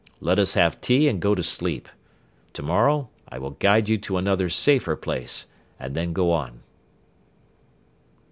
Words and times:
Let 0.19 0.39
us 0.39 0.55
have 0.55 0.81
tea 0.81 1.07
and 1.07 1.19
go 1.21 1.35
to 1.35 1.43
sleep. 1.43 1.87
Tomorrow 2.53 3.09
I 3.29 3.37
will 3.37 3.51
guide 3.51 3.87
you 3.87 3.99
to 3.99 4.17
another 4.17 4.49
safer 4.49 4.95
place 4.95 5.45
and 5.79 5.93
then 5.95 6.11
go 6.11 6.31
on." 6.31 6.61